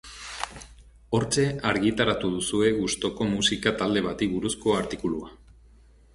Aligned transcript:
Hortxe 1.17 1.43
argitaratu 1.71 2.31
duzue 2.39 2.73
gustuko 2.79 3.29
musika 3.35 3.75
talde 3.83 4.05
bati 4.09 4.31
buruzko 4.35 4.77
artikulua. 4.81 5.33